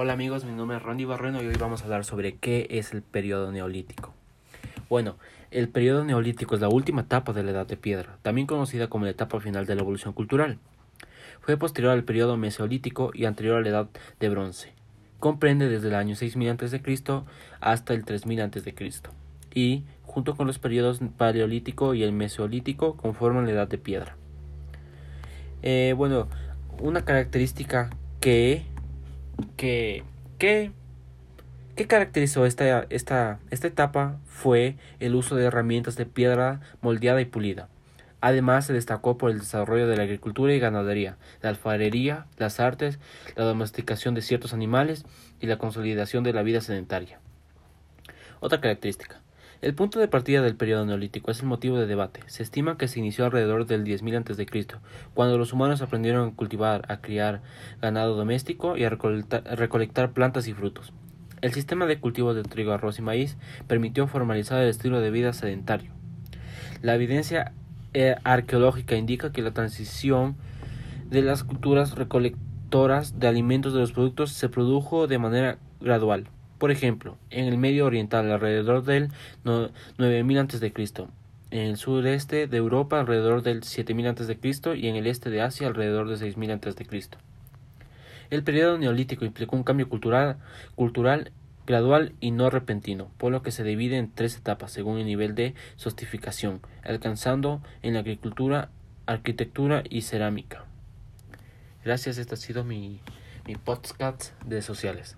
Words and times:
Hola 0.00 0.12
amigos, 0.12 0.44
mi 0.44 0.52
nombre 0.52 0.76
es 0.76 0.82
Randy 0.84 1.06
Barreno 1.06 1.42
y 1.42 1.46
hoy 1.48 1.56
vamos 1.56 1.80
a 1.80 1.84
hablar 1.86 2.04
sobre 2.04 2.36
qué 2.36 2.68
es 2.70 2.92
el 2.92 3.02
periodo 3.02 3.50
neolítico. 3.50 4.14
Bueno, 4.88 5.16
el 5.50 5.68
periodo 5.70 6.04
neolítico 6.04 6.54
es 6.54 6.60
la 6.60 6.68
última 6.68 7.00
etapa 7.00 7.32
de 7.32 7.42
la 7.42 7.50
Edad 7.50 7.66
de 7.66 7.76
Piedra, 7.76 8.16
también 8.22 8.46
conocida 8.46 8.86
como 8.86 9.06
la 9.06 9.10
etapa 9.10 9.40
final 9.40 9.66
de 9.66 9.74
la 9.74 9.80
evolución 9.80 10.12
cultural. 10.12 10.58
Fue 11.40 11.56
posterior 11.56 11.90
al 11.90 12.04
periodo 12.04 12.36
mesolítico 12.36 13.10
y 13.12 13.24
anterior 13.24 13.56
a 13.56 13.60
la 13.60 13.70
Edad 13.70 13.88
de 14.20 14.28
Bronce. 14.28 14.72
Comprende 15.18 15.68
desde 15.68 15.88
el 15.88 15.96
año 15.96 16.14
6000 16.14 16.50
a.C. 16.50 16.80
hasta 17.60 17.92
el 17.92 18.04
3000 18.04 18.40
a.C. 18.40 18.74
y, 19.52 19.82
junto 20.04 20.36
con 20.36 20.46
los 20.46 20.60
periodos 20.60 21.00
paleolítico 21.16 21.94
y 21.94 22.04
el 22.04 22.12
mesolítico, 22.12 22.96
conforman 22.96 23.46
la 23.46 23.50
Edad 23.50 23.66
de 23.66 23.78
Piedra. 23.78 24.16
Eh, 25.62 25.92
bueno, 25.96 26.28
una 26.80 27.04
característica 27.04 27.90
que, 28.20 28.64
que, 29.58 30.72
caracterizó 31.88 32.46
esta, 32.46 32.86
esta, 32.88 33.40
esta 33.50 33.66
etapa 33.66 34.18
fue 34.24 34.76
el 35.00 35.14
uso 35.14 35.36
de 35.36 35.44
herramientas 35.44 35.96
de 35.96 36.06
piedra 36.06 36.60
moldeada 36.80 37.20
y 37.20 37.26
pulida. 37.26 37.68
Además, 38.20 38.66
se 38.66 38.72
destacó 38.72 39.16
por 39.18 39.30
el 39.30 39.38
desarrollo 39.38 39.86
de 39.86 39.96
la 39.96 40.02
agricultura 40.04 40.52
y 40.52 40.58
ganadería, 40.58 41.18
la 41.40 41.50
alfarería, 41.50 42.26
las 42.36 42.58
artes, 42.58 42.98
la 43.36 43.44
domesticación 43.44 44.14
de 44.14 44.22
ciertos 44.22 44.52
animales 44.52 45.04
y 45.40 45.46
la 45.46 45.58
consolidación 45.58 46.24
de 46.24 46.32
la 46.32 46.42
vida 46.42 46.60
sedentaria. 46.60 47.20
Otra 48.40 48.60
característica. 48.60 49.20
El 49.60 49.74
punto 49.74 49.98
de 49.98 50.06
partida 50.06 50.40
del 50.40 50.54
periodo 50.54 50.86
neolítico 50.86 51.32
es 51.32 51.40
el 51.40 51.46
motivo 51.46 51.80
de 51.80 51.88
debate. 51.88 52.20
Se 52.26 52.44
estima 52.44 52.78
que 52.78 52.86
se 52.86 53.00
inició 53.00 53.24
alrededor 53.24 53.66
del 53.66 53.82
10.000 53.82 54.30
a.C., 54.30 54.78
cuando 55.14 55.36
los 55.36 55.52
humanos 55.52 55.82
aprendieron 55.82 56.28
a 56.28 56.36
cultivar, 56.36 56.84
a 56.86 57.00
criar 57.00 57.42
ganado 57.82 58.14
doméstico 58.14 58.76
y 58.76 58.84
a 58.84 58.90
recolectar, 58.90 60.12
plantas 60.12 60.46
y 60.46 60.54
frutos. 60.54 60.92
El 61.40 61.52
sistema 61.52 61.86
de 61.86 61.98
cultivo 61.98 62.34
de 62.34 62.44
trigo, 62.44 62.70
arroz 62.70 63.00
y 63.00 63.02
maíz 63.02 63.36
permitió 63.66 64.06
formalizar 64.06 64.62
el 64.62 64.68
estilo 64.68 65.00
de 65.00 65.10
vida 65.10 65.32
sedentario. 65.32 65.90
La 66.80 66.94
evidencia 66.94 67.52
eh, 67.94 68.14
arqueológica 68.22 68.94
indica 68.94 69.32
que 69.32 69.42
la 69.42 69.50
transición 69.50 70.36
de 71.10 71.22
las 71.22 71.42
culturas 71.42 71.96
recolectoras 71.96 73.18
de 73.18 73.26
alimentos 73.26 73.72
de 73.72 73.80
los 73.80 73.90
productos 73.90 74.30
se 74.30 74.48
produjo 74.48 75.08
de 75.08 75.18
manera 75.18 75.58
gradual. 75.80 76.28
Por 76.58 76.72
ejemplo, 76.72 77.16
en 77.30 77.46
el 77.46 77.56
Medio 77.56 77.86
Oriental 77.86 78.30
alrededor 78.30 78.84
del 78.84 79.10
9000 79.44 80.38
a.C., 80.38 80.72
en 81.50 81.60
el 81.60 81.76
sureste 81.76 82.46
de 82.46 82.56
Europa 82.56 83.00
alrededor 83.00 83.42
del 83.42 83.62
7000 83.62 84.08
a.C. 84.08 84.38
y 84.76 84.88
en 84.88 84.96
el 84.96 85.06
este 85.06 85.30
de 85.30 85.40
Asia 85.40 85.68
alrededor 85.68 86.08
de 86.08 86.18
6000 86.18 86.50
a.C. 86.50 86.84
El 88.30 88.42
periodo 88.42 88.76
neolítico 88.76 89.24
implicó 89.24 89.56
un 89.56 89.62
cambio 89.62 89.88
cultural, 89.88 90.36
gradual 91.66 92.12
y 92.20 92.32
no 92.32 92.50
repentino, 92.50 93.10
por 93.18 93.32
lo 93.32 93.42
que 93.42 93.52
se 93.52 93.64
divide 93.64 93.96
en 93.96 94.12
tres 94.12 94.36
etapas 94.36 94.72
según 94.72 94.98
el 94.98 95.06
nivel 95.06 95.34
de 95.34 95.54
sostificación, 95.76 96.60
alcanzando 96.82 97.62
en 97.82 97.94
la 97.94 98.00
agricultura, 98.00 98.68
arquitectura 99.06 99.82
y 99.88 100.02
cerámica. 100.02 100.64
Gracias, 101.84 102.18
este 102.18 102.34
ha 102.34 102.38
sido 102.38 102.64
mi, 102.64 103.00
mi 103.46 103.54
podcast 103.56 104.32
de 104.44 104.60
sociales. 104.60 105.16